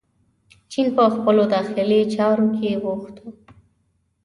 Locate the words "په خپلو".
0.95-1.43